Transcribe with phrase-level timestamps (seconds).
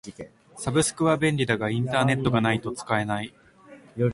[0.57, 3.35] サブスクは便利だがインターネットがないと使えない。